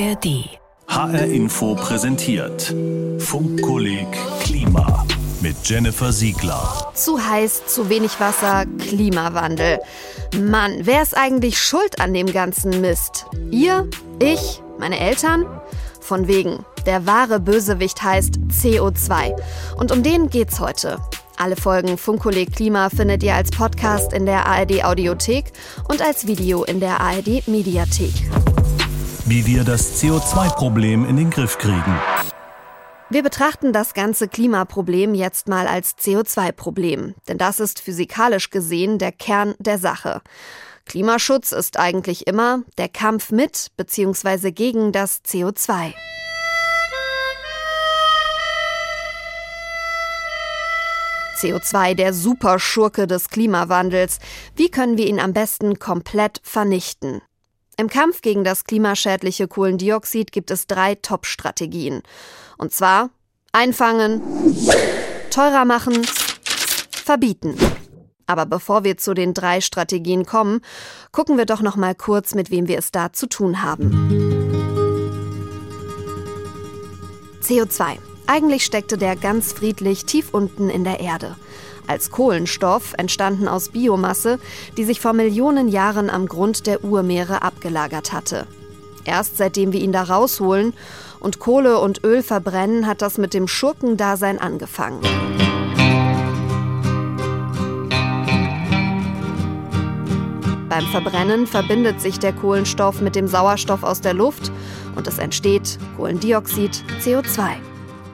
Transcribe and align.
ARD. 0.00 0.48
HR 0.88 1.24
Info 1.26 1.74
präsentiert. 1.74 2.74
Funkkolleg 3.18 4.06
Klima. 4.42 5.04
Mit 5.42 5.56
Jennifer 5.64 6.10
Siegler. 6.10 6.90
Zu 6.94 7.22
heiß, 7.22 7.66
zu 7.66 7.90
wenig 7.90 8.18
Wasser, 8.18 8.64
Klimawandel. 8.78 9.78
Mann, 10.40 10.80
wer 10.84 11.02
ist 11.02 11.14
eigentlich 11.14 11.58
schuld 11.58 12.00
an 12.00 12.14
dem 12.14 12.32
ganzen 12.32 12.80
Mist? 12.80 13.26
Ihr? 13.50 13.90
Ich? 14.20 14.62
Meine 14.78 14.98
Eltern? 14.98 15.44
Von 16.00 16.28
wegen. 16.28 16.64
Der 16.86 17.04
wahre 17.06 17.38
Bösewicht 17.38 18.02
heißt 18.02 18.36
CO2. 18.50 19.34
Und 19.76 19.92
um 19.92 20.02
den 20.02 20.30
geht's 20.30 20.60
heute. 20.60 20.98
Alle 21.36 21.56
Folgen 21.56 21.98
Funkkolleg 21.98 22.54
Klima 22.54 22.88
findet 22.88 23.22
ihr 23.22 23.34
als 23.34 23.50
Podcast 23.50 24.14
in 24.14 24.24
der 24.24 24.46
ARD 24.46 24.82
Audiothek 24.82 25.52
und 25.90 26.00
als 26.00 26.26
Video 26.26 26.64
in 26.64 26.80
der 26.80 27.00
ARD 27.00 27.46
Mediathek. 27.48 28.14
Wie 29.30 29.46
wir 29.46 29.62
das 29.62 30.02
CO2-Problem 30.02 31.04
in 31.04 31.16
den 31.16 31.30
Griff 31.30 31.56
kriegen. 31.56 32.00
Wir 33.10 33.22
betrachten 33.22 33.72
das 33.72 33.94
ganze 33.94 34.26
Klimaproblem 34.26 35.14
jetzt 35.14 35.46
mal 35.46 35.68
als 35.68 35.96
CO2-Problem, 35.98 37.14
denn 37.28 37.38
das 37.38 37.60
ist 37.60 37.78
physikalisch 37.78 38.50
gesehen 38.50 38.98
der 38.98 39.12
Kern 39.12 39.54
der 39.60 39.78
Sache. 39.78 40.20
Klimaschutz 40.84 41.52
ist 41.52 41.78
eigentlich 41.78 42.26
immer 42.26 42.64
der 42.76 42.88
Kampf 42.88 43.30
mit 43.30 43.70
bzw. 43.76 44.50
gegen 44.50 44.90
das 44.90 45.22
CO2. 45.24 45.92
CO2, 51.36 51.94
der 51.94 52.14
Superschurke 52.14 53.06
des 53.06 53.28
Klimawandels. 53.28 54.18
Wie 54.56 54.72
können 54.72 54.98
wir 54.98 55.06
ihn 55.06 55.20
am 55.20 55.32
besten 55.32 55.78
komplett 55.78 56.40
vernichten? 56.42 57.22
Im 57.80 57.88
Kampf 57.88 58.20
gegen 58.20 58.44
das 58.44 58.64
klimaschädliche 58.64 59.48
Kohlendioxid 59.48 60.32
gibt 60.32 60.50
es 60.50 60.66
drei 60.66 60.96
Top-Strategien. 60.96 62.02
Und 62.58 62.74
zwar 62.74 63.08
einfangen, 63.52 64.20
teurer 65.30 65.64
machen, 65.64 66.04
verbieten. 66.90 67.56
Aber 68.26 68.44
bevor 68.44 68.84
wir 68.84 68.98
zu 68.98 69.14
den 69.14 69.32
drei 69.32 69.62
Strategien 69.62 70.26
kommen, 70.26 70.60
gucken 71.10 71.38
wir 71.38 71.46
doch 71.46 71.62
noch 71.62 71.76
mal 71.76 71.94
kurz, 71.94 72.34
mit 72.34 72.50
wem 72.50 72.68
wir 72.68 72.76
es 72.76 72.92
da 72.92 73.14
zu 73.14 73.26
tun 73.26 73.62
haben. 73.62 73.90
CO2. 77.42 77.96
Eigentlich 78.32 78.64
steckte 78.64 78.96
der 78.96 79.16
ganz 79.16 79.52
friedlich 79.52 80.04
tief 80.04 80.28
unten 80.30 80.70
in 80.70 80.84
der 80.84 81.00
Erde. 81.00 81.34
Als 81.88 82.12
Kohlenstoff 82.12 82.94
entstanden 82.96 83.48
aus 83.48 83.70
Biomasse, 83.70 84.38
die 84.76 84.84
sich 84.84 85.00
vor 85.00 85.14
Millionen 85.14 85.66
Jahren 85.66 86.08
am 86.08 86.28
Grund 86.28 86.68
der 86.68 86.84
Urmeere 86.84 87.42
abgelagert 87.42 88.12
hatte. 88.12 88.46
Erst 89.04 89.36
seitdem 89.36 89.72
wir 89.72 89.80
ihn 89.80 89.90
da 89.90 90.04
rausholen 90.04 90.74
und 91.18 91.40
Kohle 91.40 91.80
und 91.80 92.04
Öl 92.04 92.22
verbrennen, 92.22 92.86
hat 92.86 93.02
das 93.02 93.18
mit 93.18 93.34
dem 93.34 93.48
Schurkendasein 93.48 94.38
angefangen. 94.38 95.00
Beim 100.68 100.86
Verbrennen 100.92 101.48
verbindet 101.48 102.00
sich 102.00 102.20
der 102.20 102.32
Kohlenstoff 102.32 103.00
mit 103.00 103.16
dem 103.16 103.26
Sauerstoff 103.26 103.82
aus 103.82 104.00
der 104.00 104.14
Luft 104.14 104.52
und 104.94 105.08
es 105.08 105.18
entsteht 105.18 105.80
Kohlendioxid, 105.96 106.84
CO2. 107.02 107.56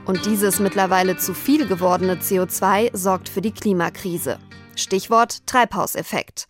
Und 0.07 0.25
dieses 0.25 0.61
mittlerweile 0.61 1.17
zu 1.17 1.35
viel 1.35 1.67
gewordene 1.67 2.15
CO2 2.15 2.97
sorgt 2.97 3.29
für 3.29 3.41
die 3.41 3.51
Klimakrise. 3.51 4.39
Stichwort 4.77 5.45
Treibhauseffekt. 5.49 6.47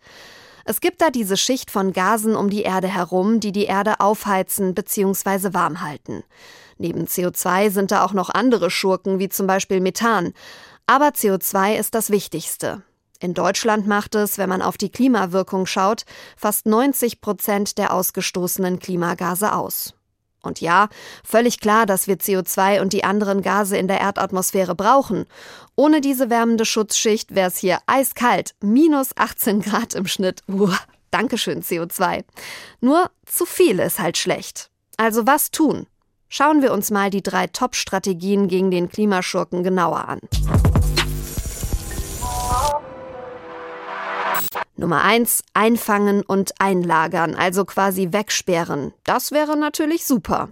Es 0.63 0.79
gibt 0.79 1.01
da 1.01 1.09
diese 1.09 1.37
Schicht 1.37 1.71
von 1.71 1.91
Gasen 1.91 2.35
um 2.35 2.51
die 2.51 2.61
Erde 2.61 2.87
herum, 2.87 3.39
die 3.39 3.51
die 3.51 3.65
Erde 3.65 3.99
aufheizen 3.99 4.75
bzw. 4.75 5.55
warm 5.55 5.81
halten. 5.81 6.23
Neben 6.77 7.05
CO2 7.05 7.71
sind 7.71 7.89
da 7.89 8.05
auch 8.05 8.13
noch 8.13 8.29
andere 8.29 8.69
Schurken, 8.69 9.17
wie 9.17 9.29
zum 9.29 9.47
Beispiel 9.47 9.79
Methan. 9.79 10.33
Aber 10.85 11.07
CO2 11.07 11.77
ist 11.77 11.95
das 11.95 12.11
Wichtigste. 12.11 12.83
In 13.19 13.33
Deutschland 13.33 13.87
macht 13.87 14.13
es, 14.13 14.37
wenn 14.37 14.49
man 14.49 14.61
auf 14.61 14.77
die 14.77 14.91
Klimawirkung 14.91 15.65
schaut, 15.65 16.03
fast 16.35 16.67
90 16.67 17.21
Prozent 17.21 17.79
der 17.79 17.91
ausgestoßenen 17.91 18.77
Klimagase 18.77 19.53
aus. 19.53 19.96
Und 20.41 20.61
ja, 20.61 20.87
völlig 21.23 21.59
klar, 21.59 21.85
dass 21.85 22.07
wir 22.07 22.17
CO2 22.17 22.81
und 22.81 22.93
die 22.93 23.03
anderen 23.03 23.41
Gase 23.41 23.77
in 23.77 23.87
der 23.87 23.99
Erdatmosphäre 23.99 24.75
brauchen. 24.75 25.25
Ohne 25.75 26.01
diese 26.01 26.29
wärmende 26.29 26.65
Schutzschicht 26.65 27.35
wäre 27.35 27.49
es 27.49 27.57
hier 27.57 27.79
eiskalt, 27.85 28.55
minus 28.61 29.09
18 29.15 29.61
Grad 29.61 29.93
im 29.93 30.07
Schnitt. 30.07 30.41
Uah, 30.47 30.79
Dankeschön, 31.11 31.61
CO2. 31.61 32.23
Nur 32.81 33.09
zu 33.25 33.45
viel 33.45 33.79
ist 33.79 33.99
halt 33.99 34.17
schlecht. 34.17 34.69
Also 34.97 35.25
was 35.25 35.51
tun? 35.51 35.87
Schauen 36.29 36.61
wir 36.61 36.73
uns 36.73 36.91
mal 36.91 37.09
die 37.09 37.23
drei 37.23 37.47
Top-Strategien 37.47 38.47
gegen 38.47 38.71
den 38.71 38.89
Klimaschurken 38.89 39.63
genauer 39.63 40.09
an. 40.09 40.19
Nummer 44.75 45.03
eins: 45.03 45.43
Einfangen 45.53 46.21
und 46.21 46.53
einlagern, 46.59 47.35
also 47.35 47.65
quasi 47.65 48.09
wegsperren. 48.11 48.93
Das 49.03 49.31
wäre 49.31 49.57
natürlich 49.57 50.05
super. 50.05 50.49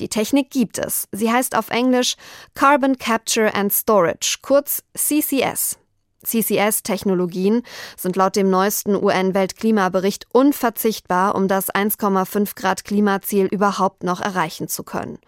Die 0.00 0.08
Technik 0.08 0.50
gibt 0.50 0.78
es. 0.78 1.08
Sie 1.12 1.32
heißt 1.32 1.56
auf 1.56 1.70
Englisch 1.70 2.16
Carbon 2.54 2.98
Capture 2.98 3.54
and 3.54 3.72
Storage, 3.72 4.38
kurz 4.42 4.82
CCS. 4.96 5.78
CCS-Technologien 6.24 7.62
sind 7.96 8.16
laut 8.16 8.36
dem 8.36 8.50
neuesten 8.50 8.96
UN-Weltklimabericht 8.96 10.26
unverzichtbar, 10.32 11.34
um 11.34 11.48
das 11.48 11.72
1,5 11.72 12.56
Grad 12.56 12.84
Klimaziel 12.84 13.46
überhaupt 13.46 14.02
noch 14.02 14.20
erreichen 14.20 14.68
zu 14.68 14.82
können. 14.82 15.18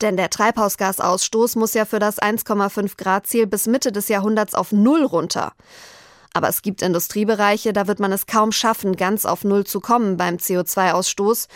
Denn 0.00 0.16
der 0.16 0.30
Treibhausgasausstoß 0.30 1.56
muss 1.56 1.74
ja 1.74 1.84
für 1.84 2.00
das 2.00 2.20
1,5 2.20 2.96
Grad 2.96 3.26
Ziel 3.26 3.46
bis 3.46 3.66
Mitte 3.66 3.92
des 3.92 4.08
Jahrhunderts 4.08 4.54
auf 4.54 4.72
Null 4.72 5.04
runter. 5.04 5.52
Aber 6.34 6.48
es 6.48 6.62
gibt 6.62 6.82
Industriebereiche, 6.82 7.72
da 7.72 7.86
wird 7.86 8.00
man 8.00 8.12
es 8.12 8.26
kaum 8.26 8.52
schaffen, 8.52 8.96
ganz 8.96 9.24
auf 9.24 9.44
Null 9.44 9.64
zu 9.64 9.80
kommen 9.80 10.16
beim 10.16 10.36
CO2-Ausstoß, 10.36 11.46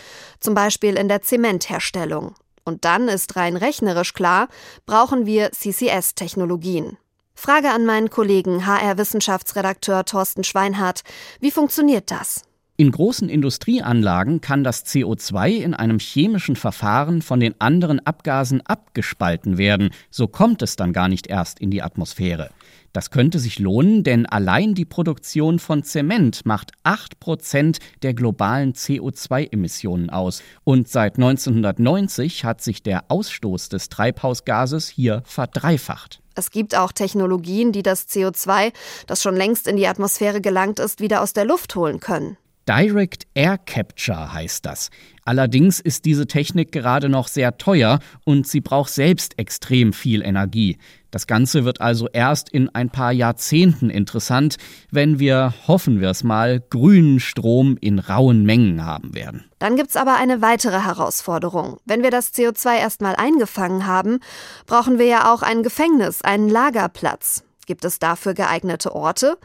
zum 0.41 0.55
Beispiel 0.55 0.97
in 0.97 1.09
der 1.09 1.21
Zementherstellung. 1.21 2.34
Und 2.65 2.84
dann 2.84 3.09
ist 3.09 3.37
rein 3.37 3.56
rechnerisch 3.56 4.15
klar, 4.15 4.49
brauchen 4.87 5.27
wir 5.27 5.50
CCS-Technologien. 5.53 6.97
Frage 7.34 7.71
an 7.71 7.87
meinen 7.87 8.11
Kollegen 8.11 8.66
HR-Wissenschaftsredakteur 8.66 10.05
Thorsten 10.05 10.44
Schweinhardt. 10.44 11.03
Wie 11.41 11.50
funktioniert 11.50 12.10
das? 12.10 12.43
In 12.81 12.93
großen 12.93 13.28
Industrieanlagen 13.28 14.41
kann 14.41 14.62
das 14.62 14.87
CO2 14.87 15.50
in 15.50 15.75
einem 15.75 15.99
chemischen 15.99 16.55
Verfahren 16.55 17.22
von 17.22 17.41
den 17.41 17.61
anderen 17.61 17.99
Abgasen 18.06 18.65
abgespalten 18.65 19.59
werden. 19.59 19.91
So 20.12 20.28
kommt 20.28 20.62
es 20.62 20.77
dann 20.77 20.93
gar 20.93 21.09
nicht 21.09 21.27
erst 21.27 21.59
in 21.59 21.72
die 21.72 21.83
Atmosphäre. 21.83 22.50
Das 22.93 23.11
könnte 23.11 23.41
sich 23.41 23.59
lohnen, 23.59 24.05
denn 24.05 24.27
allein 24.27 24.77
die 24.77 24.84
Produktion 24.84 25.59
von 25.59 25.83
Zement 25.83 26.47
macht 26.47 26.71
8% 26.84 27.81
der 28.03 28.15
globalen 28.15 28.75
CO2-Emissionen 28.75 30.10
aus. 30.10 30.45
Und 30.62 30.87
seit 30.87 31.16
1990 31.16 32.45
hat 32.45 32.62
sich 32.62 32.84
der 32.84 33.10
Ausstoß 33.10 33.71
des 33.71 33.89
Treibhausgases 33.89 34.89
hier 34.89 35.25
verdreifacht. 35.25 36.22
Es 36.37 36.53
gibt 36.53 36.77
auch 36.77 36.93
Technologien, 36.93 37.72
die 37.72 37.83
das 37.83 38.09
CO2, 38.09 38.72
das 39.09 39.21
schon 39.21 39.34
längst 39.34 39.66
in 39.66 39.77
die 39.77 39.89
Atmosphäre 39.89 40.41
gelangt 40.41 40.78
ist, 40.78 41.00
wieder 41.00 41.22
aus 41.22 41.33
der 41.33 41.45
Luft 41.45 41.75
holen 41.75 41.99
können. 41.99 42.37
Direct 42.69 43.27
Air 43.33 43.56
Capture 43.56 44.31
heißt 44.31 44.67
das. 44.67 44.91
Allerdings 45.25 45.81
ist 45.81 46.05
diese 46.05 46.27
Technik 46.27 46.71
gerade 46.71 47.09
noch 47.09 47.27
sehr 47.29 47.56
teuer 47.56 47.99
und 48.25 48.47
sie 48.47 48.61
braucht 48.61 48.93
selbst 48.93 49.39
extrem 49.39 49.95
viel 49.95 50.23
Energie. 50.23 50.77
Das 51.11 51.27
Ganze 51.27 51.65
wird 51.65 51.81
also 51.81 52.09
erst 52.12 52.51
in 52.51 52.69
ein 52.75 52.91
paar 52.91 53.12
Jahrzehnten 53.12 53.89
interessant, 53.89 54.57
wenn 54.91 55.19
wir, 55.19 55.55
hoffen 55.67 56.03
wir 56.03 56.11
es 56.11 56.25
mal, 56.25 56.61
grünen 56.69 57.21
Strom 57.21 57.78
in 57.81 57.99
rauen 57.99 58.45
Mengen 58.45 58.84
haben 58.84 59.15
werden. 59.15 59.45
Dann 59.59 59.77
gibt's 59.77 59.97
aber 59.97 60.16
eine 60.16 60.42
weitere 60.42 60.83
Herausforderung. 60.83 61.78
Wenn 61.87 62.03
wir 62.03 62.10
das 62.10 62.34
CO2 62.34 62.78
erstmal 62.78 63.16
eingefangen 63.16 63.87
haben, 63.87 64.19
brauchen 64.66 64.98
wir 64.98 65.07
ja 65.07 65.33
auch 65.33 65.41
ein 65.41 65.63
Gefängnis, 65.63 66.21
einen 66.21 66.51
Lagerplatz. 66.51 67.45
Gibt 67.68 67.84
es 67.84 67.98
dafür 67.98 68.32
geeignete 68.32 68.94
Orte? 68.94 69.36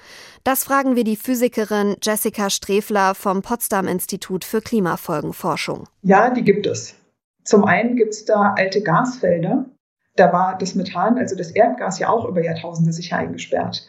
Das 0.46 0.64
fragen 0.64 0.96
wir 0.96 1.04
die 1.04 1.18
Physikerin 1.18 1.98
Jessica 2.02 2.50
Strefler 2.50 3.16
vom 3.16 3.42
Potsdam 3.42 3.86
Institut 3.86 4.46
für 4.46 4.62
Klimafolgenforschung. 4.62 5.90
Ja, 6.04 6.30
die 6.30 6.46
gibt 6.46 6.66
es. 6.66 6.96
Zum 7.44 7.66
einen 7.66 7.98
gibt 7.98 8.14
es 8.14 8.24
da 8.24 8.54
alte 8.56 8.82
Gasfelder. 8.82 9.66
Da 10.16 10.32
war 10.32 10.58
das 10.58 10.74
Methan, 10.74 11.18
also 11.18 11.36
das 11.36 11.52
Erdgas, 11.52 12.00
ja 12.00 12.08
auch 12.08 12.24
über 12.24 12.42
Jahrtausende 12.42 12.94
sicher 12.94 13.18
eingesperrt. 13.18 13.86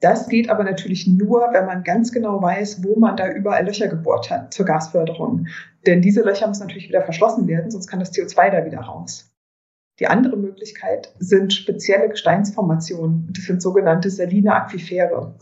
Das 0.00 0.28
geht 0.28 0.50
aber 0.50 0.64
natürlich 0.64 1.06
nur, 1.06 1.40
wenn 1.52 1.64
man 1.64 1.82
ganz 1.82 2.12
genau 2.12 2.42
weiß, 2.42 2.84
wo 2.84 3.00
man 3.00 3.16
da 3.16 3.32
überall 3.32 3.64
Löcher 3.64 3.88
gebohrt 3.88 4.30
hat 4.30 4.52
zur 4.52 4.66
Gasförderung. 4.66 5.46
Denn 5.86 6.02
diese 6.02 6.20
Löcher 6.20 6.46
müssen 6.46 6.66
natürlich 6.66 6.88
wieder 6.90 7.04
verschlossen 7.04 7.48
werden, 7.48 7.70
sonst 7.70 7.86
kann 7.86 8.00
das 8.00 8.12
CO2 8.12 8.50
da 8.50 8.66
wieder 8.66 8.80
raus. 8.80 9.31
Die 10.00 10.06
andere 10.06 10.36
Möglichkeit 10.36 11.12
sind 11.18 11.52
spezielle 11.52 12.08
Gesteinsformationen. 12.08 13.28
Das 13.34 13.44
sind 13.44 13.62
sogenannte 13.62 14.10
saline 14.10 14.54
Aquifere. 14.54 15.34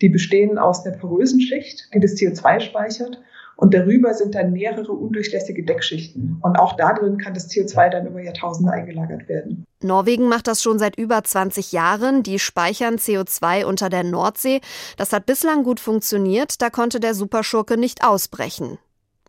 Die 0.00 0.08
bestehen 0.08 0.58
aus 0.58 0.86
einer 0.86 0.96
porösen 0.96 1.40
Schicht, 1.40 1.88
die 1.94 2.00
das 2.00 2.12
CO2 2.12 2.60
speichert 2.60 3.20
Und 3.56 3.74
darüber 3.74 4.14
sind 4.14 4.36
dann 4.36 4.52
mehrere 4.52 4.92
undurchlässige 4.92 5.64
Deckschichten. 5.64 6.38
Und 6.42 6.56
auch 6.56 6.76
da 6.76 6.94
drin 6.94 7.18
kann 7.18 7.34
das 7.34 7.50
CO2 7.50 7.90
dann 7.90 8.06
über 8.06 8.22
Jahrtausende 8.22 8.72
eingelagert 8.72 9.28
werden. 9.28 9.64
Norwegen 9.82 10.28
macht 10.28 10.46
das 10.46 10.62
schon 10.62 10.78
seit 10.78 10.96
über 10.96 11.22
20 11.22 11.72
Jahren. 11.72 12.22
Die 12.22 12.38
speichern 12.38 12.96
CO2 12.96 13.64
unter 13.64 13.90
der 13.90 14.04
Nordsee. 14.04 14.60
Das 14.96 15.12
hat 15.12 15.26
bislang 15.26 15.64
gut 15.64 15.80
funktioniert. 15.80 16.62
Da 16.62 16.70
konnte 16.70 17.00
der 17.00 17.14
Superschurke 17.14 17.76
nicht 17.76 18.04
ausbrechen. 18.04 18.78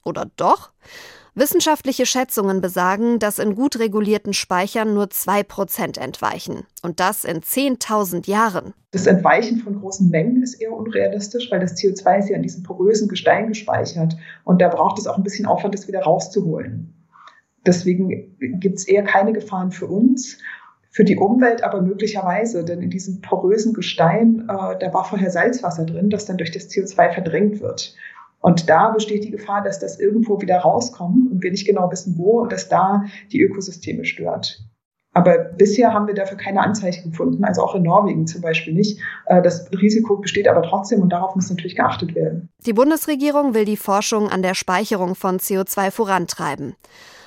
Oder 0.05 0.27
doch? 0.37 0.71
Wissenschaftliche 1.35 2.05
Schätzungen 2.05 2.61
besagen, 2.61 3.19
dass 3.19 3.39
in 3.39 3.55
gut 3.55 3.79
regulierten 3.79 4.33
Speichern 4.33 4.93
nur 4.93 5.05
2% 5.05 5.99
entweichen. 5.99 6.65
Und 6.81 6.99
das 6.99 7.23
in 7.23 7.41
10.000 7.41 8.29
Jahren. 8.29 8.73
Das 8.91 9.05
Entweichen 9.05 9.59
von 9.59 9.79
großen 9.79 10.09
Mengen 10.09 10.41
ist 10.41 10.55
eher 10.55 10.73
unrealistisch, 10.73 11.51
weil 11.51 11.59
das 11.59 11.77
CO2 11.77 12.19
ist 12.19 12.29
ja 12.29 12.35
in 12.35 12.43
diesem 12.43 12.63
porösen 12.63 13.07
Gestein 13.07 13.47
gespeichert. 13.47 14.17
Und 14.43 14.61
da 14.61 14.69
braucht 14.69 14.97
es 14.97 15.07
auch 15.07 15.17
ein 15.17 15.23
bisschen 15.23 15.45
Aufwand, 15.45 15.75
das 15.75 15.87
wieder 15.87 16.01
rauszuholen. 16.01 16.93
Deswegen 17.65 18.35
gibt 18.39 18.77
es 18.77 18.87
eher 18.87 19.03
keine 19.03 19.33
Gefahren 19.33 19.71
für 19.71 19.87
uns, 19.87 20.39
für 20.89 21.03
die 21.03 21.17
Umwelt 21.17 21.63
aber 21.63 21.81
möglicherweise. 21.81 22.65
Denn 22.65 22.81
in 22.81 22.89
diesem 22.89 23.21
porösen 23.21 23.73
Gestein, 23.73 24.47
äh, 24.49 24.79
da 24.79 24.93
war 24.93 25.05
vorher 25.05 25.29
Salzwasser 25.29 25.85
drin, 25.85 26.09
das 26.09 26.25
dann 26.25 26.37
durch 26.37 26.51
das 26.51 26.69
CO2 26.69 27.13
verdrängt 27.13 27.61
wird. 27.61 27.95
Und 28.39 28.69
da 28.69 28.89
besteht 28.89 29.25
die 29.25 29.31
Gefahr, 29.31 29.63
dass 29.63 29.79
das 29.79 29.99
irgendwo 29.99 30.41
wieder 30.41 30.59
rauskommt 30.59 31.31
und 31.31 31.43
wir 31.43 31.51
nicht 31.51 31.67
genau 31.67 31.91
wissen, 31.91 32.17
wo 32.17 32.41
und 32.41 32.51
dass 32.51 32.69
da 32.69 33.03
die 33.31 33.41
Ökosysteme 33.41 34.05
stört. 34.05 34.59
Aber 35.11 35.37
bisher 35.37 35.91
haben 35.91 36.07
wir 36.07 36.13
dafür 36.13 36.37
keine 36.37 36.61
Anzeichen 36.61 37.11
gefunden, 37.11 37.43
also 37.43 37.63
auch 37.63 37.75
in 37.75 37.83
Norwegen 37.83 38.27
zum 38.27 38.41
Beispiel 38.41 38.73
nicht. 38.73 39.01
Äh, 39.25 39.41
das 39.41 39.69
Risiko 39.71 40.17
besteht 40.17 40.47
aber 40.47 40.61
trotzdem 40.61 41.01
und 41.01 41.09
darauf 41.09 41.35
muss 41.35 41.49
natürlich 41.49 41.75
geachtet 41.75 42.15
werden. 42.15 42.49
Die 42.65 42.73
Bundesregierung 42.73 43.53
will 43.53 43.65
die 43.65 43.77
Forschung 43.77 44.29
an 44.29 44.43
der 44.43 44.53
Speicherung 44.53 45.15
von 45.15 45.39
CO2 45.39 45.91
vorantreiben. 45.91 46.75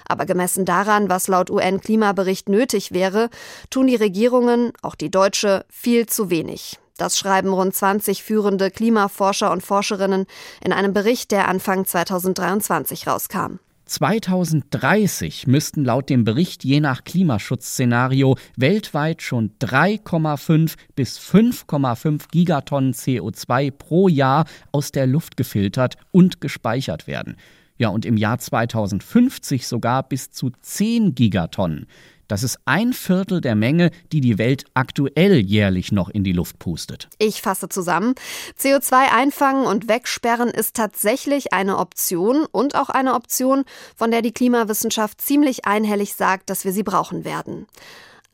Aber 0.09 0.27
gemessen 0.27 0.65
daran, 0.65 1.09
was 1.09 1.29
laut 1.29 1.51
UN-Klimabericht 1.51 2.49
nötig 2.49 2.93
wäre, 2.93 3.31
tun 3.71 3.87
die 3.87 3.97
Regierungen, 3.97 4.73
auch 4.83 4.95
die 4.95 5.11
deutsche, 5.11 5.65
viel 5.69 6.07
zu 6.07 6.31
wenig. 6.31 6.79
Das 6.97 7.19
schreiben 7.19 7.53
rund 7.53 7.75
20 7.75 8.23
führende 8.23 8.71
Klimaforscher 8.71 9.51
und 9.51 9.63
Forscherinnen 9.63 10.27
in 10.65 10.73
einem 10.73 10.93
Bericht, 10.93 11.31
der 11.31 11.49
Anfang 11.49 11.85
2023 11.85 13.07
rauskam. 13.07 13.59
2030 13.87 15.47
müssten 15.47 15.85
laut 15.85 16.09
dem 16.09 16.25
Bericht 16.25 16.65
je 16.65 16.81
nach 16.81 17.05
Klimaschutzszenario 17.05 18.37
weltweit 18.57 19.21
schon 19.21 19.51
3,5 19.61 20.77
bis 20.95 21.19
5,5 21.19 22.31
Gigatonnen 22.31 22.95
CO2 22.95 23.71
pro 23.71 24.09
Jahr 24.09 24.47
aus 24.71 24.93
der 24.93 25.07
Luft 25.07 25.37
gefiltert 25.37 25.97
und 26.11 26.41
gespeichert 26.41 27.07
werden. 27.07 27.37
Ja, 27.77 27.89
und 27.89 28.07
im 28.07 28.17
Jahr 28.17 28.39
2050 28.39 29.67
sogar 29.67 30.05
bis 30.05 30.31
zu 30.31 30.51
10 30.61 31.15
Gigatonnen. 31.15 31.87
Das 32.33 32.43
ist 32.43 32.61
ein 32.65 32.95
Viertel 32.95 33.43
der 33.43 33.55
Menge, 33.55 33.91
die 34.11 34.23
die 34.23 34.39
Welt 34.39 34.65
aktuell 34.73 35.37
jährlich 35.37 35.93
noch 35.93 36.09
in 36.09 36.25
die 36.25 36.33
Luft 36.33 36.59
pustet. 36.59 37.11
Ich 37.19 37.43
fasse 37.43 37.69
zusammen. 37.69 38.15
CO2 38.59 39.13
einfangen 39.15 39.67
und 39.67 39.87
wegsperren 39.87 40.49
ist 40.49 40.75
tatsächlich 40.75 41.53
eine 41.53 41.77
Option 41.77 42.47
und 42.51 42.75
auch 42.75 42.89
eine 42.89 43.13
Option, 43.13 43.65
von 43.95 44.11
der 44.11 44.23
die 44.23 44.33
Klimawissenschaft 44.33 45.21
ziemlich 45.21 45.67
einhellig 45.67 46.15
sagt, 46.15 46.49
dass 46.49 46.65
wir 46.65 46.73
sie 46.73 46.83
brauchen 46.83 47.27
werden. 47.27 47.67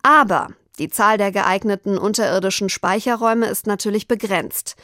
Aber 0.03 0.51
die 0.79 0.91
Zahl 0.91 1.19
der 1.19 1.33
geeigneten 1.33 1.99
unterirdischen 1.99 2.69
Speicherräume 2.69 3.47
ist 3.47 3.67
natürlich 3.67 4.07
begrenzt. 4.07 4.77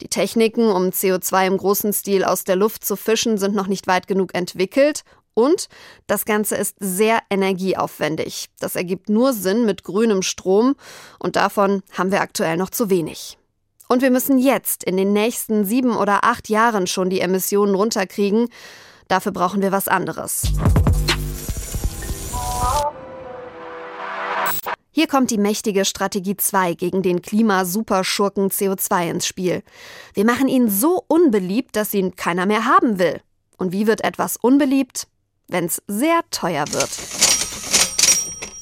Die 0.00 0.08
Techniken, 0.08 0.70
um 0.70 0.88
CO2 0.88 1.46
im 1.46 1.56
großen 1.56 1.92
Stil 1.92 2.24
aus 2.24 2.42
der 2.42 2.56
Luft 2.56 2.84
zu 2.84 2.96
fischen, 2.96 3.38
sind 3.38 3.54
noch 3.54 3.68
nicht 3.68 3.86
weit 3.86 4.08
genug 4.08 4.34
entwickelt 4.34 5.04
und 5.36 5.68
das 6.06 6.24
Ganze 6.24 6.56
ist 6.56 6.76
sehr 6.80 7.20
energieaufwendig. 7.28 8.48
Das 8.58 8.74
ergibt 8.74 9.10
nur 9.10 9.34
Sinn 9.34 9.66
mit 9.66 9.84
grünem 9.84 10.22
Strom 10.22 10.74
und 11.18 11.36
davon 11.36 11.82
haben 11.92 12.10
wir 12.10 12.22
aktuell 12.22 12.56
noch 12.56 12.70
zu 12.70 12.88
wenig. 12.88 13.36
Und 13.86 14.02
wir 14.02 14.10
müssen 14.10 14.38
jetzt 14.38 14.82
in 14.82 14.96
den 14.96 15.12
nächsten 15.12 15.64
sieben 15.64 15.94
oder 15.94 16.24
acht 16.24 16.48
Jahren 16.48 16.86
schon 16.86 17.10
die 17.10 17.20
Emissionen 17.20 17.74
runterkriegen. 17.74 18.48
Dafür 19.08 19.30
brauchen 19.30 19.62
wir 19.62 19.70
was 19.70 19.88
anderes. 19.88 20.42
Hier 24.90 25.06
kommt 25.06 25.30
die 25.30 25.38
mächtige 25.38 25.84
Strategie 25.84 26.38
2 26.38 26.72
gegen 26.72 27.02
den 27.02 27.20
Klimasuperschurken 27.20 28.48
CO2 28.48 29.10
ins 29.10 29.26
Spiel. 29.26 29.62
Wir 30.14 30.24
machen 30.24 30.48
ihn 30.48 30.70
so 30.70 31.04
unbeliebt, 31.06 31.76
dass 31.76 31.92
ihn 31.92 32.16
keiner 32.16 32.46
mehr 32.46 32.64
haben 32.64 32.98
will. 32.98 33.20
Und 33.58 33.72
wie 33.72 33.86
wird 33.86 34.02
etwas 34.02 34.38
unbeliebt? 34.38 35.06
Wenn 35.48 35.66
es 35.66 35.82
sehr 35.86 36.20
teuer 36.30 36.64
wird. 36.72 36.90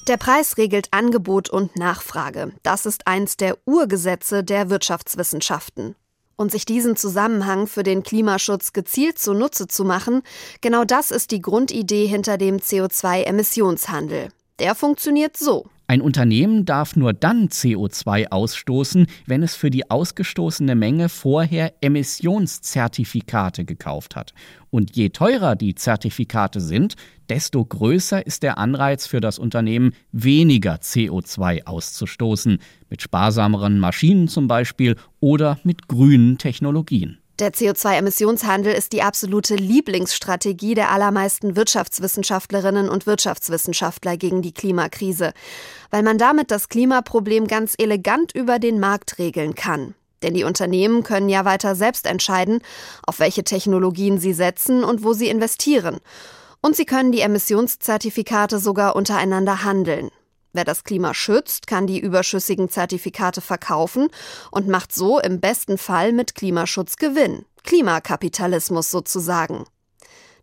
Der 0.09 0.19
Preis 0.19 0.59
regelt 0.59 0.89
Angebot 0.91 1.49
und 1.49 1.77
Nachfrage. 1.77 2.53
Das 2.63 2.85
ist 2.85 3.07
eins 3.07 3.39
der 3.39 3.57
Urgesetze 3.65 4.45
der 4.45 4.69
Wirtschaftswissenschaften. 4.69 5.97
Und 6.37 6.51
sich 6.51 6.67
diesen 6.67 6.97
Zusammenhang 6.97 7.67
für 7.67 7.85
den 7.85 8.03
Klimaschutz 8.03 8.73
gezielt 8.73 9.19
zunutze 9.19 9.67
zu 9.67 9.85
machen, 9.85 10.23
genau 10.61 10.85
das 10.85 11.11
ist 11.11 11.31
die 11.31 11.41
Grundidee 11.41 12.07
hinter 12.07 12.37
dem 12.37 12.59
CO2-Emissionshandel. 12.59 14.31
Der 14.61 14.77
funktioniert 14.77 15.37
so. 15.37 15.67
Ein 15.89 16.01
Unternehmen 16.01 16.65
darf 16.65 16.95
nur 16.95 17.13
dann 17.13 17.49
CO2 17.49 18.29
ausstoßen, 18.31 19.09
wenn 19.27 19.43
es 19.43 19.57
für 19.57 19.69
die 19.69 19.91
ausgestoßene 19.91 20.77
Menge 20.77 21.09
vorher 21.09 21.75
Emissionszertifikate 21.81 23.65
gekauft 23.65 24.15
hat. 24.15 24.33
Und 24.71 24.97
je 24.97 25.11
teurer 25.11 25.57
die 25.57 25.75
Zertifikate 25.75 26.61
sind, 26.61 26.95
desto 27.29 27.65
größer 27.65 28.25
ist 28.27 28.45
der 28.45 28.57
Anreiz 28.57 29.09
für 29.09 29.21
das 29.21 29.39
Unternehmen, 29.41 29.93
weniger 30.13 30.77
CO2 30.77 31.67
auszustoßen, 31.67 32.59
mit 32.89 33.03
sparsameren 33.03 33.81
Maschinen 33.81 34.29
zum 34.29 34.47
Beispiel 34.47 34.97
oder 35.21 35.59
mit 35.65 35.89
grünen 35.89 36.39
Technologien. 36.39 37.19
Der 37.41 37.53
CO2-Emissionshandel 37.53 38.73
ist 38.73 38.93
die 38.93 39.03
absolute 39.03 39.57
Lieblingsstrategie 39.57 40.75
der 40.75 40.93
allermeisten 40.93 41.57
Wirtschaftswissenschaftlerinnen 41.57 42.89
und 42.89 43.07
Wirtschaftswissenschaftler 43.07 44.17
gegen 44.17 44.41
die 44.41 44.55
Klimakrise, 44.55 45.33
weil 45.91 46.05
man 46.05 46.17
damit 46.17 46.53
das 46.53 46.69
Klimaproblem 46.69 47.49
ganz 47.49 47.75
elegant 47.77 48.33
über 48.33 48.61
den 48.61 48.79
Markt 48.79 49.19
regeln 49.19 49.57
kann. 49.57 49.95
Denn 50.23 50.35
die 50.35 50.45
Unternehmen 50.45 51.03
können 51.03 51.29
ja 51.29 51.45
weiter 51.45 51.75
selbst 51.75 52.07
entscheiden, 52.07 52.61
auf 53.05 53.19
welche 53.19 53.43
Technologien 53.43 54.19
sie 54.19 54.33
setzen 54.33 54.85
und 54.85 55.03
wo 55.03 55.13
sie 55.13 55.29
investieren. 55.29 55.99
Und 56.61 56.77
sie 56.77 56.85
können 56.85 57.11
die 57.11 57.21
Emissionszertifikate 57.21 58.61
sogar 58.61 58.95
untereinander 58.95 59.65
handeln. 59.65 60.11
Wer 60.55 60.65
das 60.65 60.85
Klima 60.85 61.15
schützt, 61.15 61.67
kann 61.67 61.89
die 61.89 61.99
überschüssigen 61.99 62.71
Zertifikate 62.71 63.41
verkaufen 63.41 64.09
und 64.53 64.69
macht 64.69 64.95
so 64.95 65.19
im 65.19 65.41
besten 65.41 65.79
Fall 65.79 66.13
mit 66.13 66.37
Klimaschutz 66.37 66.97
Gewinn. 66.97 67.45
Klimakapitalismus 67.65 68.89
sozusagen. 68.89 69.65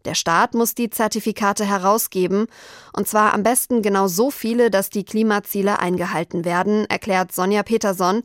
Der 0.03 0.15
Staat 0.15 0.53
muss 0.53 0.75
die 0.75 0.89
Zertifikate 0.89 1.63
herausgeben, 1.63 2.47
und 2.91 3.07
zwar 3.07 3.33
am 3.33 3.43
besten 3.43 3.81
genau 3.81 4.07
so 4.07 4.31
viele, 4.31 4.69
dass 4.69 4.89
die 4.89 5.05
Klimaziele 5.05 5.79
eingehalten 5.79 6.43
werden, 6.43 6.85
erklärt 6.89 7.31
Sonja 7.31 7.63
Peterson, 7.63 8.23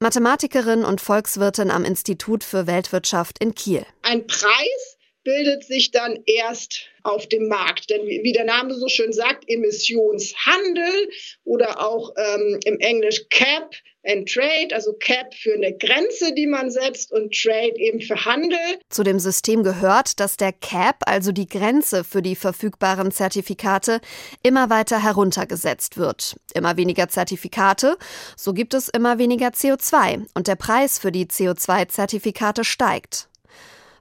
Mathematikerin 0.00 0.84
und 0.84 1.00
Volkswirtin 1.00 1.70
am 1.70 1.84
Institut 1.84 2.44
für 2.44 2.66
Weltwirtschaft 2.66 3.38
in 3.38 3.54
Kiel. 3.54 3.86
Ein 4.02 4.26
Preis 4.26 4.98
bildet 5.24 5.64
sich 5.64 5.90
dann 5.90 6.22
erst 6.26 6.86
auf 7.02 7.28
dem 7.28 7.48
Markt. 7.48 7.90
Denn 7.90 8.06
wie 8.06 8.32
der 8.32 8.44
Name 8.44 8.74
so 8.74 8.88
schön 8.88 9.12
sagt, 9.12 9.44
Emissionshandel 9.48 11.10
oder 11.44 11.84
auch 11.84 12.12
ähm, 12.16 12.60
im 12.64 12.78
Englisch 12.80 13.28
Cap 13.30 13.70
and 14.04 14.28
Trade, 14.28 14.74
also 14.74 14.92
Cap 14.94 15.34
für 15.34 15.54
eine 15.54 15.76
Grenze, 15.76 16.34
die 16.34 16.46
man 16.46 16.70
setzt 16.70 17.12
und 17.12 17.32
Trade 17.32 17.74
eben 17.76 18.00
für 18.00 18.24
Handel. 18.24 18.58
Zu 18.88 19.02
dem 19.04 19.18
System 19.18 19.62
gehört, 19.62 20.18
dass 20.20 20.36
der 20.36 20.52
Cap, 20.52 20.96
also 21.06 21.32
die 21.32 21.46
Grenze 21.46 22.04
für 22.04 22.22
die 22.22 22.36
verfügbaren 22.36 23.12
Zertifikate, 23.12 24.00
immer 24.42 24.70
weiter 24.70 25.02
heruntergesetzt 25.02 25.96
wird. 25.96 26.36
Immer 26.54 26.76
weniger 26.76 27.08
Zertifikate, 27.08 27.96
so 28.36 28.52
gibt 28.52 28.74
es 28.74 28.88
immer 28.88 29.18
weniger 29.18 29.48
CO2 29.48 30.26
und 30.34 30.48
der 30.48 30.56
Preis 30.56 30.98
für 30.98 31.12
die 31.12 31.26
CO2-Zertifikate 31.26 32.64
steigt. 32.64 33.28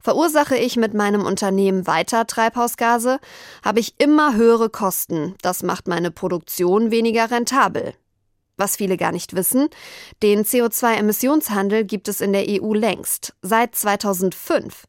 Verursache 0.01 0.57
ich 0.57 0.77
mit 0.77 0.93
meinem 0.93 1.25
Unternehmen 1.25 1.87
weiter 1.87 2.27
Treibhausgase, 2.27 3.19
habe 3.63 3.79
ich 3.79 3.95
immer 3.99 4.35
höhere 4.35 4.69
Kosten. 4.69 5.35
Das 5.41 5.63
macht 5.63 5.87
meine 5.87 6.11
Produktion 6.11 6.91
weniger 6.91 7.29
rentabel. 7.31 7.93
Was 8.57 8.75
viele 8.75 8.97
gar 8.97 9.11
nicht 9.11 9.35
wissen, 9.35 9.69
den 10.21 10.43
CO2-Emissionshandel 10.43 11.83
gibt 11.83 12.07
es 12.07 12.21
in 12.21 12.31
der 12.31 12.45
EU 12.47 12.73
längst, 12.73 13.33
seit 13.41 13.75
2005. 13.75 14.85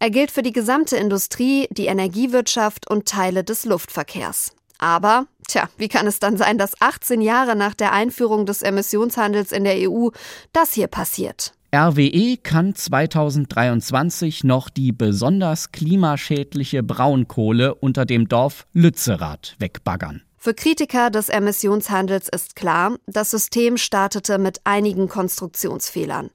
Er 0.00 0.10
gilt 0.10 0.32
für 0.32 0.42
die 0.42 0.52
gesamte 0.52 0.96
Industrie, 0.96 1.68
die 1.70 1.86
Energiewirtschaft 1.86 2.90
und 2.90 3.06
Teile 3.06 3.44
des 3.44 3.64
Luftverkehrs. 3.64 4.52
Aber, 4.78 5.26
tja, 5.46 5.68
wie 5.76 5.86
kann 5.86 6.08
es 6.08 6.18
dann 6.18 6.36
sein, 6.36 6.58
dass 6.58 6.80
18 6.80 7.20
Jahre 7.20 7.54
nach 7.54 7.74
der 7.74 7.92
Einführung 7.92 8.46
des 8.46 8.62
Emissionshandels 8.62 9.52
in 9.52 9.62
der 9.62 9.88
EU 9.88 10.08
das 10.52 10.72
hier 10.72 10.88
passiert? 10.88 11.52
RWE 11.74 12.36
kann 12.36 12.74
2023 12.74 14.44
noch 14.44 14.68
die 14.68 14.92
besonders 14.92 15.72
klimaschädliche 15.72 16.82
Braunkohle 16.82 17.74
unter 17.74 18.04
dem 18.04 18.28
Dorf 18.28 18.66
Lützerath 18.74 19.56
wegbaggern. 19.58 20.20
Für 20.36 20.52
Kritiker 20.52 21.08
des 21.08 21.30
Emissionshandels 21.30 22.28
ist 22.28 22.56
klar, 22.56 22.96
das 23.06 23.30
System 23.30 23.78
startete 23.78 24.36
mit 24.36 24.60
einigen 24.64 25.08
Konstruktionsfehlern. 25.08 26.28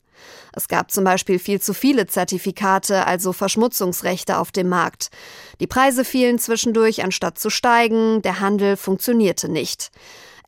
Es 0.53 0.67
gab 0.67 0.89
zum 0.89 1.03
Beispiel 1.03 1.37
viel 1.37 1.61
zu 1.61 1.75
viele 1.75 2.07
Zertifikate, 2.07 3.05
also 3.05 3.31
Verschmutzungsrechte 3.31 4.39
auf 4.39 4.51
dem 4.51 4.69
Markt. 4.69 5.09
Die 5.59 5.67
Preise 5.67 6.03
fielen 6.03 6.39
zwischendurch, 6.39 7.03
anstatt 7.03 7.37
zu 7.37 7.51
steigen, 7.51 8.23
der 8.23 8.39
Handel 8.39 8.75
funktionierte 8.75 9.49
nicht. 9.49 9.91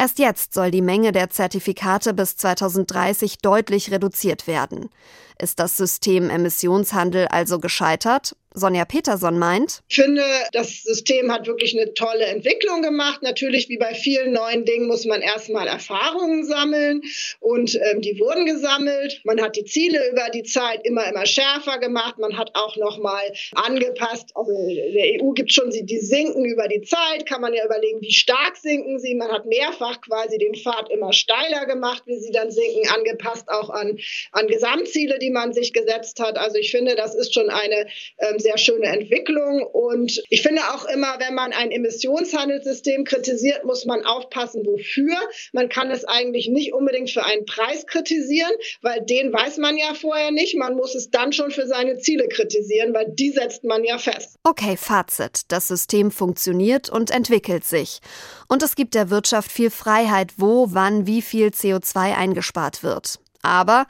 Erst 0.02 0.18
jetzt 0.18 0.54
soll 0.54 0.72
die 0.72 0.82
Menge 0.82 1.12
der 1.12 1.30
Zertifikate 1.30 2.14
bis 2.14 2.38
2030 2.38 3.40
deutlich 3.40 3.92
reduziert 3.92 4.48
werden. 4.48 4.90
Ist 5.38 5.60
das 5.60 5.76
System 5.76 6.30
Emissionshandel 6.30 7.28
also 7.28 7.60
gescheitert? 7.60 8.34
Sonja 8.54 8.86
Peterson 8.86 9.38
meint. 9.38 9.82
Ich 9.90 9.96
finde, 9.96 10.24
das 10.54 10.84
System 10.84 11.32
hat 11.32 11.46
wirklich 11.46 11.80
eine 11.80 11.94
tolle 11.94 12.26
Entwicklung 12.26 12.82
gemacht. 12.82 13.22
Natürlich, 13.22 13.70
wie 13.70 13.78
bei 13.78 13.94
vielen 13.94 14.34
neuen 14.34 14.66
Dingen, 14.66 14.88
muss 14.88 15.06
man 15.06 15.22
erstmal 15.22 15.68
Erfahrungen 15.68 16.44
sammeln 16.46 17.02
und 17.40 17.76
ähm, 17.76 18.02
die 18.02 18.20
wurden 18.20 18.46
gesammelt. 18.46 19.22
Man 19.24 19.40
hat 19.42 19.56
die 19.56 19.66
Ziele 19.66 20.10
über 20.10 20.30
die 20.34 20.44
Zeit 20.44 20.86
immer, 20.86 21.08
immer 21.08 21.26
schärfer 21.28 21.78
gemacht. 21.78 22.18
Man 22.18 22.38
hat 22.38 22.52
auch 22.56 22.76
nochmal 22.78 23.32
angepasst. 23.54 24.32
Also 24.34 24.52
der 24.52 25.22
EU 25.22 25.32
gibt 25.32 25.54
schon 25.54 25.70
die 25.70 26.00
sinken 26.00 26.46
über 26.46 26.68
die 26.68 26.82
Zeit. 26.82 27.28
Kann 27.28 27.42
man 27.42 27.54
ja 27.54 27.64
überlegen, 27.66 28.02
wie 28.02 28.12
stark 28.12 28.58
sinken 28.58 28.98
sie. 29.00 29.14
Man 29.14 29.32
hat 29.32 29.46
mehrfach 29.46 30.02
quasi 30.02 30.40
den 30.40 30.56
Pfad 30.56 30.90
immer 30.90 31.14
steiler 31.14 31.68
gemacht, 31.68 32.04
wie 32.08 32.18
sie 32.18 32.32
dann 32.32 32.50
sinken, 32.50 32.90
angepasst 32.90 33.48
auch 33.50 33.70
an, 33.70 34.00
an 34.32 34.48
Gesamtziele, 34.48 35.20
die 35.20 35.30
man 35.30 35.54
sich 35.54 35.72
gesetzt 35.72 36.20
hat. 36.20 36.38
Also 36.38 36.58
ich 36.58 36.72
finde, 36.72 36.96
das 36.96 37.14
ist 37.14 37.34
schon 37.34 37.50
eine 37.50 37.86
ähm, 38.18 38.39
sehr 38.40 38.58
schöne 38.58 38.88
Entwicklung. 38.88 39.64
Und 39.64 40.22
ich 40.30 40.42
finde 40.42 40.62
auch 40.74 40.86
immer, 40.86 41.16
wenn 41.20 41.36
man 41.36 41.54
ein 41.54 41.72
Emissionshandelssystem 41.72 43.04
kritisiert, 43.04 43.66
muss 43.66 43.86
man 43.86 44.06
aufpassen, 44.06 44.66
wofür. 44.66 45.16
Man 45.54 45.70
kann 45.70 45.92
es 45.92 46.06
eigentlich 46.06 46.48
nicht 46.50 46.74
unbedingt 46.74 47.10
für 47.10 47.24
einen 47.24 47.46
Preis 47.46 47.86
kritisieren, 47.86 48.52
weil 48.82 49.02
den 49.02 49.32
weiß 49.32 49.58
man 49.58 49.78
ja 49.78 49.94
vorher 49.94 50.32
nicht. 50.32 50.56
Man 50.56 50.76
muss 50.76 50.96
es 50.96 51.10
dann 51.10 51.34
schon 51.34 51.52
für 51.52 51.68
seine 51.68 51.98
Ziele 51.98 52.28
kritisieren, 52.28 52.94
weil 52.94 53.08
die 53.10 53.32
setzt 53.32 53.64
man 53.64 53.84
ja 53.84 53.98
fest. 53.98 54.36
Okay, 54.44 54.78
Fazit. 54.78 55.42
Das 55.50 55.68
System 55.68 56.12
funktioniert 56.12 56.90
und 56.90 57.12
entwickelt 57.12 57.66
sich. 57.66 58.00
Und 58.48 58.64
es 58.64 58.76
gibt 58.76 58.96
der 58.96 59.10
Wirtschaft 59.10 59.52
viel 59.52 59.70
Freiheit, 59.70 60.34
wo, 60.38 60.68
wann, 60.70 61.06
wie 61.06 61.22
viel 61.22 61.48
CO2 61.48 62.16
eingespart 62.16 62.84
wird. 62.84 63.20
Aber 63.42 63.86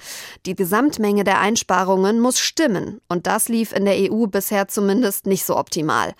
die 0.46 0.56
Gesamtmenge 0.56 1.24
der 1.24 1.40
Einsparungen 1.40 2.20
muss 2.20 2.40
stimmen, 2.40 3.02
und 3.08 3.28
das 3.28 3.50
lief 3.50 3.72
in 3.72 3.86
der 3.86 4.12
EU 4.12 4.28
bisher 4.28 4.68
zumindest 4.68 5.26
nicht 5.26 5.46
so 5.46 5.58
optimal. 5.58 6.14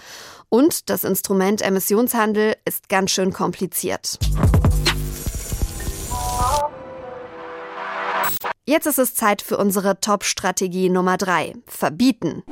Und 0.50 0.90
das 0.90 1.04
Instrument 1.04 1.62
Emissionshandel 1.62 2.56
ist 2.66 2.90
ganz 2.90 3.12
schön 3.12 3.32
kompliziert. 3.32 4.18
Jetzt 8.66 8.86
ist 8.86 9.00
es 9.00 9.16
Zeit 9.16 9.42
für 9.42 9.58
unsere 9.58 10.00
Top-Strategie 10.00 10.90
Nummer 10.90 11.18
3. 11.18 11.56
Verbieten. 11.66 12.44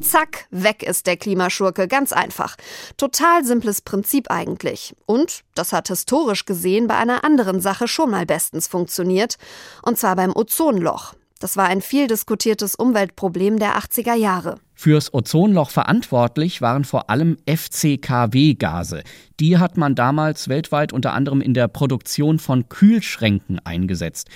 Zack, 0.00 0.46
weg 0.50 0.82
ist 0.82 1.06
der 1.06 1.16
Klimaschurke, 1.16 1.86
ganz 1.86 2.12
einfach. 2.12 2.56
Total 2.96 3.44
simples 3.44 3.82
Prinzip 3.82 4.30
eigentlich. 4.30 4.94
Und 5.06 5.42
das 5.54 5.72
hat 5.72 5.88
historisch 5.88 6.46
gesehen 6.46 6.86
bei 6.86 6.96
einer 6.96 7.22
anderen 7.24 7.60
Sache 7.60 7.86
schon 7.86 8.10
mal 8.10 8.26
bestens 8.26 8.66
funktioniert, 8.66 9.36
und 9.82 9.98
zwar 9.98 10.16
beim 10.16 10.34
Ozonloch. 10.34 11.14
Das 11.40 11.56
war 11.56 11.66
ein 11.66 11.80
viel 11.80 12.06
diskutiertes 12.06 12.74
Umweltproblem 12.74 13.58
der 13.58 13.78
80er 13.78 14.14
Jahre. 14.14 14.56
Fürs 14.74 15.12
Ozonloch 15.14 15.70
verantwortlich 15.70 16.60
waren 16.60 16.84
vor 16.84 17.08
allem 17.08 17.38
FCKW-Gase. 17.46 19.02
Die 19.40 19.56
hat 19.56 19.78
man 19.78 19.94
damals 19.94 20.48
weltweit 20.48 20.92
unter 20.92 21.14
anderem 21.14 21.40
in 21.40 21.54
der 21.54 21.68
Produktion 21.68 22.38
von 22.38 22.68
Kühlschränken 22.68 23.58
eingesetzt. 23.64 24.28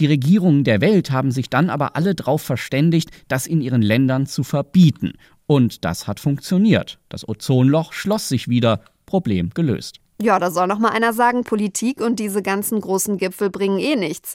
Die 0.00 0.06
Regierungen 0.06 0.64
der 0.64 0.80
Welt 0.80 1.10
haben 1.10 1.30
sich 1.30 1.50
dann 1.50 1.68
aber 1.68 1.94
alle 1.94 2.14
darauf 2.14 2.40
verständigt, 2.40 3.10
das 3.28 3.46
in 3.46 3.60
ihren 3.60 3.82
Ländern 3.82 4.24
zu 4.24 4.42
verbieten. 4.42 5.12
Und 5.46 5.84
das 5.84 6.06
hat 6.06 6.20
funktioniert. 6.20 6.98
Das 7.10 7.28
Ozonloch 7.28 7.92
schloss 7.92 8.28
sich 8.28 8.48
wieder, 8.48 8.80
Problem 9.04 9.50
gelöst. 9.50 10.00
Ja, 10.22 10.38
da 10.38 10.50
soll 10.50 10.66
noch 10.66 10.78
mal 10.78 10.90
einer 10.90 11.12
sagen, 11.12 11.44
Politik 11.44 12.00
und 12.00 12.18
diese 12.18 12.42
ganzen 12.42 12.80
großen 12.80 13.18
Gipfel 13.18 13.50
bringen 13.50 13.78
eh 13.78 13.96
nichts. 13.96 14.34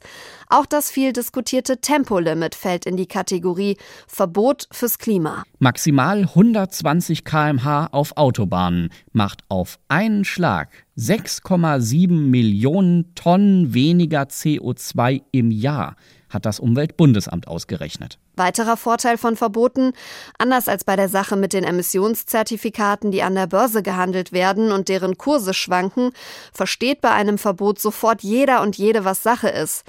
Auch 0.49 0.65
das 0.65 0.91
viel 0.91 1.13
diskutierte 1.13 1.77
Tempolimit 1.79 2.55
fällt 2.55 2.85
in 2.85 2.97
die 2.97 3.05
Kategorie 3.07 3.77
Verbot 4.07 4.67
fürs 4.71 4.97
Klima. 4.99 5.43
Maximal 5.59 6.21
120 6.21 7.23
km/h 7.23 7.87
auf 7.91 8.17
Autobahnen 8.17 8.89
macht 9.13 9.43
auf 9.47 9.77
einen 9.87 10.25
Schlag 10.25 10.84
6,7 10.97 12.09
Millionen 12.09 13.13
Tonnen 13.15 13.73
weniger 13.73 14.23
CO2 14.23 15.23
im 15.31 15.51
Jahr 15.51 15.97
hat 16.29 16.45
das 16.45 16.59
Umweltbundesamt 16.59 17.47
ausgerechnet. 17.47 18.17
Weiterer 18.35 18.77
Vorteil 18.77 19.17
von 19.17 19.35
Verboten, 19.35 19.93
anders 20.37 20.67
als 20.67 20.83
bei 20.83 20.95
der 20.95 21.09
Sache 21.09 21.35
mit 21.35 21.53
den 21.53 21.63
Emissionszertifikaten, 21.63 23.11
die 23.11 23.23
an 23.23 23.35
der 23.35 23.47
Börse 23.47 23.83
gehandelt 23.83 24.31
werden 24.31 24.71
und 24.71 24.89
deren 24.89 25.17
Kurse 25.17 25.53
schwanken, 25.53 26.11
versteht 26.53 27.01
bei 27.01 27.11
einem 27.11 27.37
Verbot 27.37 27.79
sofort 27.79 28.23
jeder 28.23 28.61
und 28.61 28.77
jede, 28.77 29.05
was 29.05 29.23
Sache 29.23 29.49
ist. 29.49 29.83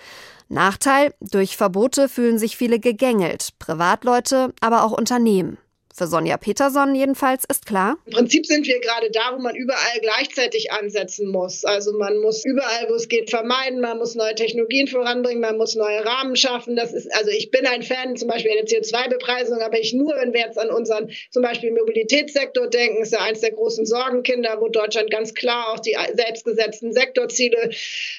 Nachteil, 0.48 1.14
durch 1.20 1.56
Verbote 1.56 2.08
fühlen 2.08 2.38
sich 2.38 2.56
viele 2.56 2.78
gegängelt, 2.78 3.50
Privatleute, 3.58 4.54
aber 4.60 4.84
auch 4.84 4.92
Unternehmen. 4.92 5.58
Für 5.98 6.06
Sonja 6.06 6.36
Peterson 6.36 6.94
jedenfalls 6.94 7.44
ist 7.48 7.64
klar. 7.64 7.96
Im 8.04 8.12
Prinzip 8.12 8.44
sind 8.44 8.66
wir 8.66 8.80
gerade 8.80 9.10
da, 9.10 9.32
wo 9.34 9.40
man 9.40 9.56
überall 9.56 9.98
gleichzeitig 10.02 10.70
ansetzen 10.70 11.26
muss. 11.26 11.64
Also 11.64 11.96
man 11.96 12.18
muss 12.18 12.44
überall, 12.44 12.90
wo 12.90 12.94
es 12.96 13.08
geht, 13.08 13.30
vermeiden, 13.30 13.80
man 13.80 13.96
muss 13.96 14.14
neue 14.14 14.34
Technologien 14.34 14.88
voranbringen, 14.88 15.40
man 15.40 15.56
muss 15.56 15.74
neue 15.74 16.04
Rahmen 16.04 16.36
schaffen. 16.36 16.76
Das 16.76 16.92
ist, 16.92 17.10
also 17.16 17.30
ich 17.30 17.50
bin 17.50 17.64
ein 17.64 17.82
Fan 17.82 18.14
zum 18.14 18.28
Beispiel 18.28 18.50
der 18.50 18.66
CO2-Bepreisung, 18.66 19.62
aber 19.62 19.80
ich 19.80 19.94
nur, 19.94 20.14
wenn 20.16 20.34
wir 20.34 20.40
jetzt 20.40 20.58
an 20.58 20.68
unseren 20.68 21.10
zum 21.30 21.42
Beispiel 21.42 21.72
Mobilitätssektor 21.72 22.66
denken, 22.66 23.02
ist 23.02 23.14
ja 23.14 23.20
eins 23.20 23.40
der 23.40 23.52
großen 23.52 23.86
Sorgenkinder, 23.86 24.58
wo 24.60 24.68
Deutschland 24.68 25.10
ganz 25.10 25.32
klar 25.32 25.72
auch 25.72 25.78
die 25.78 25.96
selbstgesetzten 26.12 26.92
Sektorziele 26.92 27.70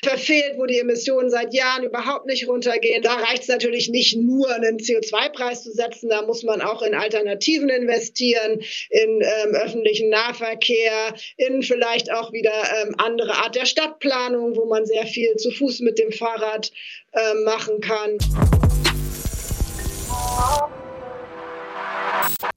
verfehlt, 0.03 0.55
wo 0.57 0.65
die 0.65 0.79
Emissionen 0.79 1.29
seit 1.29 1.53
Jahren 1.53 1.83
überhaupt 1.83 2.25
nicht 2.25 2.47
runtergehen. 2.47 3.03
Da 3.03 3.13
reicht 3.17 3.43
es 3.43 3.49
natürlich 3.49 3.89
nicht 3.89 4.17
nur, 4.17 4.49
einen 4.49 4.79
CO2-Preis 4.79 5.61
zu 5.61 5.71
setzen, 5.71 6.09
da 6.09 6.23
muss 6.23 6.41
man 6.41 6.61
auch 6.61 6.81
in 6.81 6.95
Alternativen 6.95 7.66
Alternativen 7.67 7.69
investieren, 7.69 8.61
in 8.89 9.21
ähm, 9.21 9.55
öffentlichen 9.55 10.09
Nahverkehr, 10.09 11.13
in 11.37 11.61
vielleicht 11.63 12.11
auch 12.11 12.31
wieder 12.31 12.51
ähm, 12.51 12.95
andere 12.97 13.33
Art 13.35 13.55
der 13.55 13.65
Stadtplanung, 13.65 14.55
wo 14.55 14.65
man 14.65 14.85
sehr 14.85 15.05
viel 15.05 15.35
zu 15.35 15.51
Fuß 15.51 15.81
mit 15.81 15.99
dem 15.99 16.11
Fahrrad 16.11 16.71
äh, 17.13 17.33
machen 17.45 17.79
kann. 17.81 18.17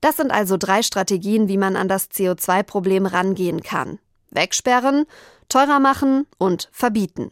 Das 0.00 0.17
sind 0.17 0.31
also 0.31 0.57
drei 0.57 0.83
Strategien, 0.83 1.49
wie 1.49 1.59
man 1.59 1.76
an 1.76 1.88
das 1.88 2.11
CO2-Problem 2.11 3.07
rangehen 3.07 3.62
kann. 3.62 3.99
Wegsperren, 4.31 5.07
teurer 5.49 5.81
machen 5.81 6.26
und 6.38 6.69
verbieten. 6.73 7.31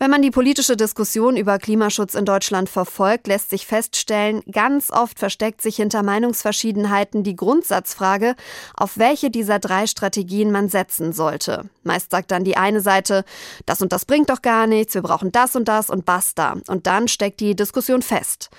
Wenn 0.00 0.12
man 0.12 0.22
die 0.22 0.30
politische 0.30 0.76
Diskussion 0.76 1.36
über 1.36 1.58
Klimaschutz 1.58 2.14
in 2.14 2.24
Deutschland 2.24 2.68
verfolgt, 2.68 3.26
lässt 3.26 3.50
sich 3.50 3.66
feststellen, 3.66 4.44
ganz 4.48 4.92
oft 4.92 5.18
versteckt 5.18 5.60
sich 5.60 5.74
hinter 5.74 6.04
Meinungsverschiedenheiten 6.04 7.24
die 7.24 7.34
Grundsatzfrage, 7.34 8.36
auf 8.76 8.96
welche 8.96 9.28
dieser 9.28 9.58
drei 9.58 9.88
Strategien 9.88 10.52
man 10.52 10.68
setzen 10.68 11.12
sollte. 11.12 11.68
Meist 11.82 12.12
sagt 12.12 12.30
dann 12.30 12.44
die 12.44 12.56
eine 12.56 12.80
Seite, 12.80 13.24
das 13.66 13.82
und 13.82 13.92
das 13.92 14.04
bringt 14.04 14.30
doch 14.30 14.40
gar 14.40 14.68
nichts, 14.68 14.94
wir 14.94 15.02
brauchen 15.02 15.32
das 15.32 15.56
und 15.56 15.66
das 15.66 15.90
und 15.90 16.04
basta. 16.04 16.58
Und 16.68 16.86
dann 16.86 17.08
steckt 17.08 17.40
die 17.40 17.56
Diskussion 17.56 18.02
fest. 18.02 18.50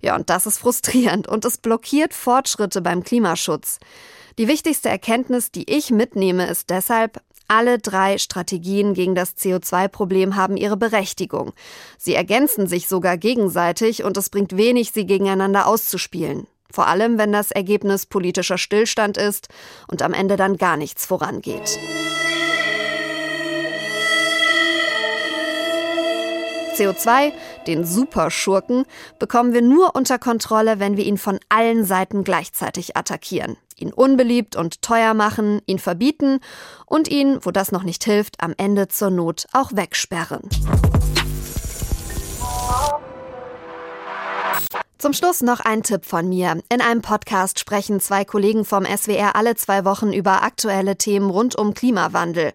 Ja, 0.00 0.16
und 0.16 0.28
das 0.30 0.46
ist 0.46 0.58
frustrierend 0.58 1.28
und 1.28 1.44
es 1.44 1.58
blockiert 1.58 2.12
Fortschritte 2.12 2.80
beim 2.80 3.04
Klimaschutz. 3.04 3.78
Die 4.38 4.46
wichtigste 4.46 4.88
Erkenntnis, 4.88 5.50
die 5.50 5.68
ich 5.68 5.90
mitnehme, 5.90 6.46
ist 6.46 6.70
deshalb, 6.70 7.20
alle 7.48 7.78
drei 7.78 8.18
Strategien 8.18 8.94
gegen 8.94 9.14
das 9.14 9.36
CO2-Problem 9.36 10.36
haben 10.36 10.56
ihre 10.56 10.76
Berechtigung. 10.76 11.52
Sie 11.96 12.14
ergänzen 12.14 12.66
sich 12.66 12.86
sogar 12.88 13.16
gegenseitig 13.16 14.04
und 14.04 14.16
es 14.16 14.30
bringt 14.30 14.56
wenig, 14.56 14.92
sie 14.92 15.06
gegeneinander 15.06 15.66
auszuspielen. 15.66 16.46
Vor 16.70 16.86
allem, 16.86 17.18
wenn 17.18 17.32
das 17.32 17.50
Ergebnis 17.50 18.06
politischer 18.06 18.58
Stillstand 18.58 19.16
ist 19.16 19.48
und 19.88 20.02
am 20.02 20.12
Ende 20.12 20.36
dann 20.36 20.58
gar 20.58 20.76
nichts 20.76 21.06
vorangeht. 21.06 21.78
CO2, 26.78 27.32
den 27.66 27.84
Superschurken, 27.84 28.84
bekommen 29.18 29.52
wir 29.52 29.62
nur 29.62 29.96
unter 29.96 30.18
Kontrolle, 30.18 30.78
wenn 30.78 30.96
wir 30.96 31.04
ihn 31.04 31.18
von 31.18 31.38
allen 31.48 31.84
Seiten 31.84 32.24
gleichzeitig 32.24 32.96
attackieren 32.96 33.56
ihn 33.80 33.92
unbeliebt 33.92 34.56
und 34.56 34.82
teuer 34.82 35.14
machen, 35.14 35.60
ihn 35.66 35.78
verbieten 35.78 36.40
und 36.86 37.08
ihn, 37.08 37.38
wo 37.42 37.50
das 37.50 37.72
noch 37.72 37.84
nicht 37.84 38.04
hilft, 38.04 38.42
am 38.42 38.52
Ende 38.56 38.88
zur 38.88 39.10
Not 39.10 39.46
auch 39.52 39.70
wegsperren. 39.72 40.42
Zum 44.98 45.12
Schluss 45.12 45.42
noch 45.42 45.60
ein 45.60 45.84
Tipp 45.84 46.04
von 46.04 46.28
mir. 46.28 46.60
In 46.72 46.80
einem 46.80 47.02
Podcast 47.02 47.60
sprechen 47.60 48.00
zwei 48.00 48.24
Kollegen 48.24 48.64
vom 48.64 48.84
SWR 48.84 49.36
alle 49.36 49.54
zwei 49.54 49.84
Wochen 49.84 50.12
über 50.12 50.42
aktuelle 50.42 50.98
Themen 50.98 51.30
rund 51.30 51.54
um 51.54 51.72
Klimawandel, 51.72 52.52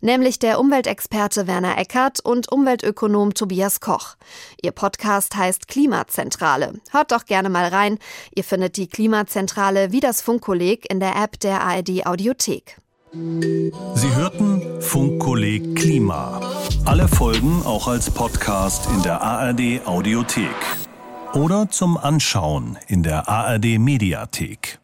nämlich 0.00 0.40
der 0.40 0.58
Umweltexperte 0.58 1.46
Werner 1.46 1.78
Eckert 1.78 2.18
und 2.18 2.50
Umweltökonom 2.50 3.34
Tobias 3.34 3.78
Koch. 3.78 4.16
Ihr 4.60 4.72
Podcast 4.72 5.36
heißt 5.36 5.68
Klimazentrale. 5.68 6.80
Hört 6.90 7.12
doch 7.12 7.26
gerne 7.26 7.48
mal 7.48 7.68
rein. 7.68 8.00
Ihr 8.34 8.42
findet 8.42 8.76
die 8.76 8.88
Klimazentrale 8.88 9.92
wie 9.92 10.00
das 10.00 10.20
Funkkolleg 10.20 10.90
in 10.90 10.98
der 10.98 11.14
App 11.14 11.38
der 11.38 11.60
ARD 11.60 12.06
Audiothek. 12.06 12.76
Sie 13.12 14.14
hörten 14.16 14.82
Funkkolleg 14.82 15.76
Klima. 15.76 16.40
Alle 16.86 17.06
Folgen 17.06 17.62
auch 17.64 17.86
als 17.86 18.10
Podcast 18.10 18.88
in 18.90 19.04
der 19.04 19.22
ARD 19.22 19.86
Audiothek 19.86 20.50
oder 21.34 21.68
zum 21.68 21.96
Anschauen 21.96 22.78
in 22.86 23.02
der 23.02 23.28
ARD 23.28 23.78
Mediathek. 23.78 24.78